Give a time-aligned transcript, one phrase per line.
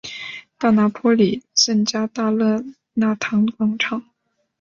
[0.57, 2.43] 大拿坡里圣加大肋
[2.95, 4.03] 纳堂广场。